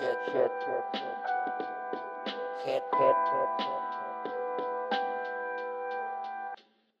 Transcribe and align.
shit, 0.00 0.16
shit, 0.32 0.50
shit, 0.62 0.84
hit, 2.64 2.82
hit, 2.98 3.16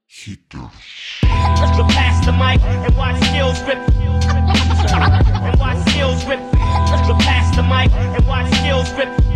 Hitters. 0.06 1.20
Pass 1.22 2.26
the 2.26 2.32
mic 2.32 2.60
and 2.60 2.96
watch 2.96 3.16
skills 3.24 3.58
rip. 3.62 3.78
And 5.40 5.58
watch 5.58 5.78
skills 5.88 6.24
rip. 6.26 6.40
Pass 7.20 7.56
the 7.56 7.62
mic 7.62 7.90
and 7.92 8.26
watch 8.26 8.52
skills 8.52 8.92
rip. 8.92 9.29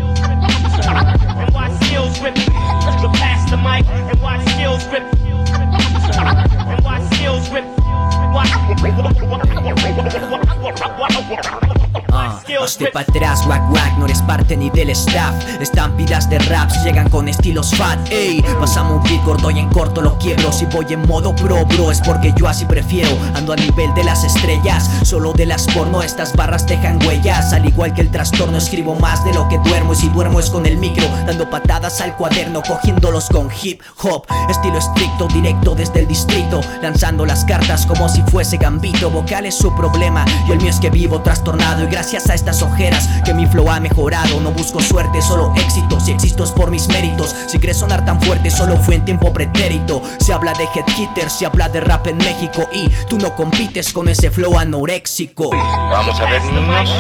Hazte 12.65 12.87
pa' 12.87 13.05
wack 13.47 13.71
wack, 13.73 13.99
no 13.99 14.07
eres 14.07 14.23
parte 14.23 14.57
ni 14.57 14.71
del 14.71 14.89
staff. 14.89 15.35
Estampidas 15.61 16.31
de 16.31 16.39
raps 16.39 16.83
llegan 16.83 17.11
con 17.11 17.29
estilos 17.29 17.75
fat 17.75 17.99
Ey, 18.11 18.43
pasamos 18.59 18.97
un 18.97 19.03
beat 19.03 19.23
gordo 19.23 19.51
y 19.51 19.59
en 19.59 19.69
corto 19.69 20.01
lo 20.01 20.17
quiebro. 20.17 20.51
Si 20.51 20.65
voy 20.65 20.87
en 20.89 21.07
modo 21.07 21.37
pro, 21.37 21.67
bro, 21.67 21.91
es 21.91 22.01
porque 22.01 22.33
yo 22.39 22.49
así 22.49 22.65
prefiero. 22.65 23.11
Ando 23.35 23.53
a 23.53 23.57
nivel 23.57 23.93
de 23.93 24.05
las 24.05 24.25
estrellas, 24.25 24.89
solo 25.03 25.35
de 25.35 25.45
las 25.45 25.67
porno. 25.75 26.03
Estas 26.03 26.35
barras 26.35 26.67
dejan 26.67 27.05
huellas, 27.07 27.53
al 27.53 27.67
igual 27.67 27.93
que 27.93 28.01
el 28.01 28.11
trastorno 28.11 28.57
Escribo 28.57 28.95
más 28.95 29.23
de 29.27 29.35
lo 29.35 29.47
que 29.49 29.59
duermo. 29.59 29.93
Y 29.93 29.97
si 29.97 30.09
duermo 30.09 30.41
es 30.41 30.49
con 30.49 30.65
el 30.65 30.79
micro 30.79 31.07
Dando 31.27 31.51
patadas 31.51 32.01
al 32.01 32.17
cuaderno, 32.17 32.63
cogiéndolos 32.63 33.29
con 33.29 33.51
hip 33.63 33.83
hop. 34.03 34.25
Estilo 34.49 34.79
estricto, 34.79 35.29
directo 35.29 35.75
desde 35.75 36.01
el 36.01 36.09
distrito. 36.09 36.63
Lanzando 36.81 37.27
las 37.27 37.45
cartas 37.45 37.85
como 37.85 38.09
si 38.09 38.23
fuese 38.23 38.57
gambito. 38.57 39.11
Vocal 39.11 39.45
es 39.45 39.55
su 39.55 39.75
problema, 39.77 40.25
y 40.49 40.53
el 40.53 40.59
mío 40.59 40.71
es 40.71 40.81
que 40.81 40.89
vivo 40.89 41.21
trastornado. 41.21 41.85
Y 41.85 41.89
gracias 41.89 42.31
a 42.31 42.35
estas 42.35 42.54
ojeras 42.63 43.09
que 43.25 43.35
mi 43.35 43.47
flow 43.47 43.71
ha 43.71 43.81
mejorado 43.81 44.41
No 44.41 44.51
busco 44.51 44.81
suerte, 44.81 45.21
solo 45.23 45.53
éxito, 45.57 45.99
si 46.01 46.13
existo 46.13 46.45
es 46.45 46.51
por 46.51 46.71
mis 46.71 46.89
méritos 46.89 47.35
Si 47.47 47.59
crees 47.59 47.79
sonar 47.79 48.05
tan 48.05 48.21
fuerte, 48.21 48.51
solo 48.51 48.77
fue 48.77 48.97
en 48.97 49.05
tiempo 49.05 49.33
pretérito 49.33 50.03
Se 50.21 50.33
habla 50.33 50.53
de 50.55 50.65
head 50.65 50.85
hitters, 50.97 51.33
se 51.33 51.47
habla 51.47 51.69
de 51.69 51.81
rap 51.81 52.07
en 52.07 52.19
México 52.19 52.69
Y 52.73 52.89
tú 53.09 53.19
no 53.19 53.35
compites 53.35 53.93
con 53.93 54.09
ese 54.09 54.31
flow 54.31 54.59
anoréxico 54.59 55.51
Vamos 55.51 56.19
a 56.21 56.25
ver, 56.25 56.43
niños. 56.45 56.91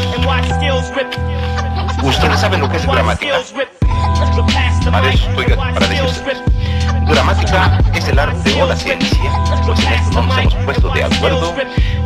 Ustedes 2.03 2.41
saben 2.41 2.61
lo 2.61 2.69
que 2.69 2.77
es 2.77 2.86
gramática. 2.86 3.39
Eso 3.39 3.55
estoy- 4.25 4.84
para 4.92 5.89
decirles. 5.89 6.42
Gramática 7.09 7.79
es 7.95 8.09
el 8.09 8.19
arte 8.19 8.62
o 8.62 8.67
la 8.67 8.77
ciencia, 8.77 9.31
pues 9.67 9.79
en 9.84 9.92
esto 9.92 10.11
no 10.12 10.23
nos 10.23 10.39
hemos 10.39 10.55
puesto 10.64 10.89
de 10.91 11.05
acuerdo, 11.05 11.55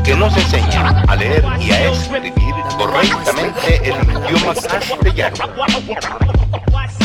que 0.05 0.15
nos 0.17 0.37
enseña 0.37 1.03
a 1.07 1.17
leer 1.17 1.45
y 1.61 1.71
a 1.71 1.91
escribir 1.91 2.33
correctamente 4.45 5.09
el 5.09 5.19
idioma 5.19 5.67
castellano. 5.67 6.28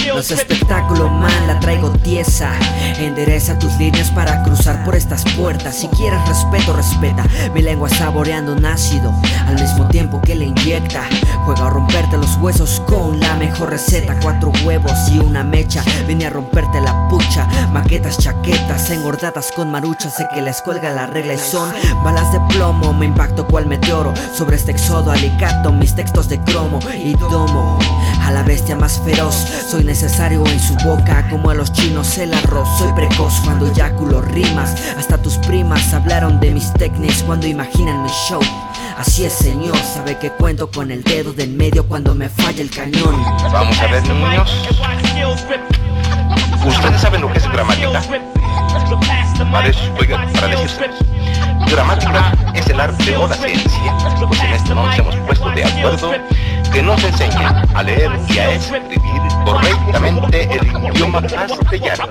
No 0.07 0.19
es 0.19 0.31
espectáculo, 0.31 1.09
man, 1.09 1.47
la 1.47 1.59
traigo 1.59 1.89
tiesa. 1.89 2.51
Endereza 2.99 3.57
tus 3.57 3.73
líneas 3.77 4.11
para 4.11 4.43
cruzar 4.43 4.83
por 4.83 4.95
estas 4.95 5.23
puertas. 5.35 5.75
Si 5.75 5.87
quieres 5.87 6.19
respeto, 6.27 6.73
respeta. 6.73 7.25
Mi 7.53 7.61
lengua 7.61 7.89
saboreando 7.89 8.53
un 8.53 8.65
ácido, 8.65 9.13
al 9.47 9.59
mismo 9.59 9.87
tiempo 9.87 10.21
que 10.21 10.35
le 10.35 10.45
inyecta. 10.45 11.03
Juega 11.45 11.67
a 11.67 11.69
romperte 11.69 12.17
los 12.17 12.37
huesos 12.37 12.81
con 12.85 13.19
la 13.19 13.35
mejor 13.35 13.69
receta. 13.69 14.17
Cuatro 14.21 14.51
huevos 14.65 14.93
y 15.09 15.19
una 15.19 15.43
mecha. 15.43 15.83
Vine 16.07 16.27
a 16.27 16.29
romperte 16.29 16.79
la 16.81 17.07
pucha. 17.09 17.47
Maquetas, 17.71 18.17
chaquetas, 18.17 18.89
engordadas 18.91 19.51
con 19.51 19.71
maruchas. 19.71 20.15
Sé 20.15 20.27
que 20.33 20.41
les 20.41 20.61
cuelga 20.61 20.91
la 20.91 21.07
regla 21.07 21.33
y 21.33 21.39
son 21.39 21.71
balas 22.03 22.31
de 22.31 22.39
plomo. 22.49 22.93
Me 22.93 23.05
impacto 23.07 23.47
cual 23.47 23.65
meteoro 23.65 24.13
sobre 24.37 24.57
este 24.57 24.71
exodo 24.71 25.11
alicato. 25.11 25.71
Mis 25.71 25.95
textos 25.95 26.29
de 26.29 26.39
cromo 26.41 26.79
y 26.93 27.13
domo. 27.13 27.79
A 28.23 28.31
la 28.31 28.43
bestia 28.43 28.77
más 28.77 29.01
feroz, 29.03 29.35
soy 29.69 29.83
necesario 29.93 30.43
en 30.47 30.59
su 30.59 30.73
boca 30.77 31.29
como 31.29 31.51
a 31.51 31.53
los 31.53 31.71
chinos 31.71 32.17
el 32.17 32.33
arroz. 32.33 32.67
Soy 32.79 32.91
precoz 32.93 33.39
cuando 33.43 33.67
eyaculo 33.67 34.21
rimas. 34.21 34.73
Hasta 34.97 35.21
tus 35.21 35.37
primas 35.37 35.93
hablaron 35.93 36.39
de 36.39 36.49
mis 36.49 36.73
técnicas 36.73 37.21
cuando 37.21 37.45
imaginan 37.45 38.01
mi 38.01 38.09
show. 38.09 38.41
Así 38.97 39.23
es, 39.23 39.33
señor, 39.33 39.77
sabe 39.77 40.17
que 40.17 40.31
cuento 40.31 40.71
con 40.71 40.89
el 40.89 41.03
dedo 41.03 41.31
del 41.31 41.51
medio 41.51 41.87
cuando 41.87 42.15
me 42.15 42.27
falla 42.27 42.63
el 42.63 42.71
cañón. 42.71 43.23
Vamos 43.51 43.79
a 43.79 43.85
ver, 43.85 44.01
niños. 44.09 44.51
Ustedes 46.65 46.99
saben 46.99 47.21
lo 47.21 47.31
que 47.31 47.37
es 47.37 47.47
gramática. 47.51 48.01
Para 49.51 49.67
eso 49.67 49.79
estoy 49.79 50.07
para 50.07 50.47
decirles. 50.47 50.95
Gramática 51.69 52.33
es 52.55 52.67
el 52.67 52.79
arte 52.79 53.15
o 53.15 53.27
la 53.27 53.35
ciencia, 53.35 53.97
pues 54.27 54.41
en 54.41 54.53
esto 54.53 54.75
no 54.75 54.85
nos 54.85 54.97
hemos 54.97 55.15
puesto 55.17 55.49
de 55.51 55.63
acuerdo, 55.63 56.11
que 56.71 56.81
nos 56.81 57.03
enseña 57.03 57.63
a 57.73 57.83
leer 57.83 58.11
y 58.27 58.37
a 58.37 58.51
escribir 58.51 59.21
correctamente 59.43 59.82
el 59.93 60.95
idioma 60.95 61.21
castellano. 61.21 62.05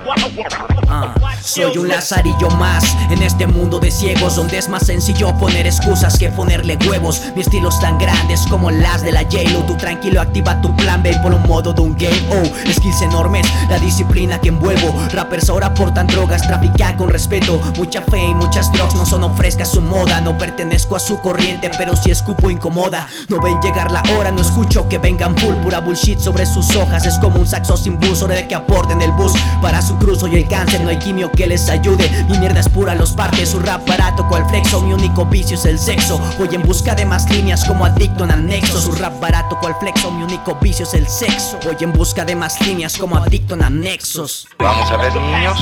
Ah, 0.89 1.15
soy 1.43 1.79
un 1.79 1.89
lazarillo 1.89 2.49
más 2.51 2.85
en 3.11 3.23
este 3.23 3.47
mundo 3.47 3.79
de 3.79 3.91
ciegos 3.91 4.37
donde 4.37 4.59
es 4.59 4.69
más 4.69 4.87
sencillo 4.87 5.35
poner 5.39 5.67
excusas 5.67 6.19
que 6.19 6.31
ponerle 6.31 6.79
huevos. 6.89 7.23
Mi 7.35 7.43
estilo 7.43 7.71
es 7.71 7.81
tan 7.81 7.99
grande 7.99 8.35
como 8.49 8.71
las 8.71 9.03
de 9.03 9.13
la 9.13 9.23
J-Lo. 9.23 9.65
Tú 9.65 9.77
tranquilo, 9.77 10.21
activa 10.21 10.61
tu 10.61 10.75
plan 10.77 11.03
B 11.03 11.15
por 11.23 11.33
un 11.33 11.43
modo 11.43 11.73
de 11.73 11.81
un 11.81 11.97
game. 11.97 12.21
Oh, 12.31 12.71
skills 12.73 13.03
enormes, 13.03 13.47
la 13.69 13.79
disciplina 13.79 14.39
que 14.41 14.49
envuelvo. 14.49 14.95
Rappers 15.13 15.49
ahora 15.49 15.75
portan 15.75 16.07
drogas, 16.07 16.43
trafican 16.47 16.97
con 16.97 17.09
respeto. 17.09 17.61
Mucha 17.77 18.03
fe 18.03 18.25
y 18.25 18.35
muchas 18.35 18.71
drugs 18.73 18.95
no 18.95 19.07
son 19.07 19.37
frescas 19.37 19.71
su 19.71 19.81
moda. 19.81 20.21
No 20.21 20.37
pertenezco 20.37 20.97
a 20.97 21.01
su 21.01 21.21
corriente, 21.21 21.71
pero 21.77 21.97
si 21.97 22.11
escupo 22.11 22.51
incomoda. 22.51 23.09
No 23.29 23.41
ven 23.41 23.61
llegar 23.61 23.91
la 23.91 24.03
hora, 24.17 24.31
no 24.31 24.41
escucho 24.43 24.89
que 24.89 24.99
vengan 24.99 25.37
full. 25.37 25.55
Bullshit 25.85 26.19
sobre 26.19 26.47
sus 26.47 26.75
hojas. 26.77 27.07
Es 27.07 27.19
como 27.19 27.41
un 27.41 27.47
saxo 27.47 27.72
sin 27.77 27.99
bus, 27.99 28.23
hora 28.23 28.35
de 28.35 28.49
que 28.49 28.55
aporten 28.55 29.01
el 29.03 29.13
bus. 29.13 29.33
Para 29.61 29.83
su 29.83 29.97
cruzo 29.99 30.27
y 30.29 30.37
el 30.37 30.49
cáncer, 30.49 30.81
no 30.83 30.89
hay 30.89 30.99
quimio 30.99 31.31
que 31.31 31.47
les 31.47 31.69
ayude. 31.69 32.09
Mi 32.29 32.39
mierda 32.39 32.61
es 32.61 32.69
pura, 32.69 32.95
los 32.95 33.13
partes. 33.13 33.51
Su 33.51 33.61
rap 33.61 33.87
barato, 33.89 34.27
cual 34.29 34.49
flexo. 34.49 34.81
Mi 34.83 34.93
único 34.93 35.25
vicio 35.27 35.57
es 35.57 35.65
el 35.65 35.79
sexo. 35.79 36.21
Voy 36.39 36.49
en 36.53 36.63
busca 36.63 36.95
de 36.95 37.05
más 37.05 37.29
líneas 37.31 37.65
como 37.65 37.85
adicto 37.85 38.25
en 38.25 38.33
anexo. 38.33 38.81
Su 38.81 38.93
rap 38.93 39.19
barato, 39.21 39.59
cual 39.61 39.75
flexo. 39.81 40.11
Mi 40.11 40.23
único 40.23 40.57
vicio 40.61 40.85
es 40.85 40.95
el 40.95 41.07
sexo. 41.09 41.59
Voy 41.65 41.77
en 41.81 41.93
busca 41.93 42.25
de 42.25 42.35
más 42.35 42.61
líneas 42.67 42.97
como 42.97 43.17
adicto 43.17 43.55
en 43.55 43.63
anexos. 43.63 44.49
Vamos 44.59 44.91
a 44.91 44.97
ver, 44.97 45.15
niños. 45.15 45.59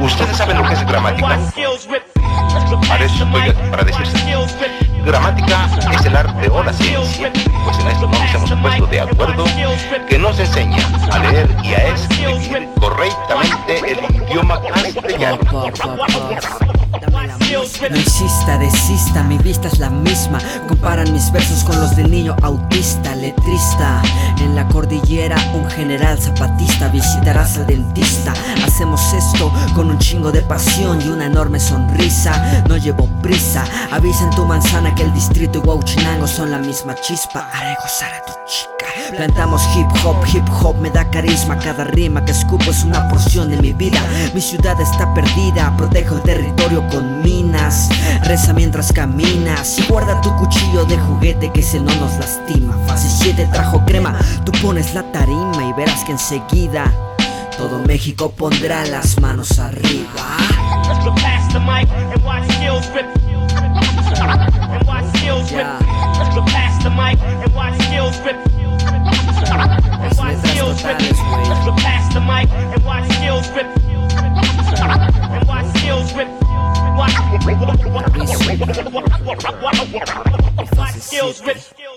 Ustedes 0.00 0.36
saben 0.36 0.58
lo 0.58 0.68
que 0.68 0.74
es 0.74 0.86
gramática. 0.86 1.38
Para 2.88 3.04
eso 3.04 3.24
estoy 3.24 3.52
para 3.70 3.84
decirles. 3.84 4.87
Gramática 5.08 5.70
es 5.90 6.04
el 6.04 6.14
arte 6.14 6.50
o 6.50 6.62
la 6.62 6.70
ciencia, 6.70 7.32
pues 7.64 7.78
en 7.78 7.86
esto 7.86 8.06
no 8.06 8.18
nos 8.18 8.34
hemos 8.34 8.52
puesto 8.60 8.86
de 8.88 9.00
acuerdo, 9.00 9.44
que 10.06 10.18
nos 10.18 10.38
enseña 10.38 10.86
a 11.10 11.18
leer 11.20 11.48
y 11.64 11.72
a 11.72 11.94
escribir 11.94 12.68
correctamente 12.78 13.92
el 13.92 14.16
idioma 14.16 14.60
castellano. 14.60 15.38
No 17.90 17.96
insista, 17.96 18.58
mi 19.22 19.38
vista 19.38 19.68
es 19.68 19.78
la 19.78 19.90
misma. 19.90 20.38
Comparan 20.66 21.12
mis 21.12 21.30
versos 21.32 21.64
con 21.64 21.80
los 21.80 21.96
del 21.96 22.10
niño 22.10 22.36
autista, 22.42 23.14
letrista. 23.14 24.02
En 24.40 24.54
la 24.54 24.66
cordillera, 24.68 25.36
un 25.54 25.68
general 25.70 26.18
zapatista. 26.18 26.88
Visitarás 26.88 27.56
al 27.56 27.66
dentista. 27.66 28.32
Hacemos 28.64 29.00
esto 29.12 29.52
con 29.74 29.90
un 29.90 29.98
chingo 29.98 30.32
de 30.32 30.42
pasión 30.42 31.00
y 31.02 31.08
una 31.08 31.26
enorme 31.26 31.60
sonrisa. 31.60 32.62
No 32.68 32.76
llevo 32.76 33.08
prisa. 33.22 33.64
Avisa 33.90 34.24
en 34.24 34.30
tu 34.30 34.44
manzana 34.44 34.94
que 34.94 35.02
el 35.02 35.12
distrito 35.14 35.58
y 35.58 35.62
son 36.28 36.50
la 36.50 36.58
misma 36.58 36.94
chispa. 36.94 37.48
Haré 37.52 37.76
gozar 37.82 38.12
a 38.12 38.24
tu 38.24 38.32
chica. 38.46 39.16
Plantamos 39.16 39.62
hip 39.76 39.86
hop, 40.04 40.16
hip 40.32 40.44
hop 40.62 40.76
me 40.76 40.90
da 40.90 41.08
carisma. 41.10 41.58
Cada 41.58 41.84
rima 41.84 42.24
que 42.24 42.32
escupo 42.32 42.70
es 42.70 42.84
una 42.84 43.08
porción 43.08 43.50
de 43.50 43.56
mi 43.58 43.72
vida. 43.72 44.00
Mi 44.34 44.40
ciudad 44.40 44.80
está 44.80 45.12
perdida, 45.14 45.74
protejo 45.76 46.16
el 46.16 46.22
territorio 46.22 46.86
con 46.88 47.22
minas. 47.22 47.88
Reza 48.28 48.52
mientras 48.52 48.92
caminas 48.92 49.80
guarda 49.88 50.20
tu 50.20 50.30
cuchillo 50.36 50.84
de 50.84 50.98
juguete 50.98 51.50
que 51.50 51.62
se 51.62 51.80
no 51.80 51.94
nos 51.94 52.12
lastima. 52.18 52.76
Fase 52.86 53.08
7 53.08 53.48
trajo 53.50 53.82
crema, 53.86 54.18
tú 54.44 54.52
pones 54.60 54.92
la 54.92 55.02
tarima 55.12 55.64
y 55.64 55.72
verás 55.72 56.04
que 56.04 56.12
enseguida 56.12 56.92
todo 57.56 57.78
México 57.86 58.30
pondrá 58.30 58.84
las 58.84 59.18
manos 59.18 59.58
arriba. 59.58 60.36
skills, 81.32 81.46
rich. 81.46 81.87